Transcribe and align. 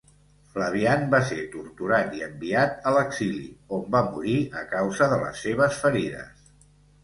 Flavian 0.53 1.03
va 1.11 1.19
ser 1.31 1.37
torturat 1.55 2.15
i 2.21 2.23
enviat 2.29 2.81
a 2.89 2.95
l'exili, 2.97 3.45
on 3.79 3.87
va 3.99 4.03
morir 4.17 4.41
a 4.65 4.67
causa 4.75 5.13
de 5.15 5.23
les 5.29 5.47
seves 5.49 5.81
ferides. 5.87 6.53